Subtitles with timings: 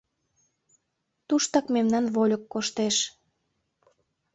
[1.27, 2.97] Туштак мемнан вольык коштеш.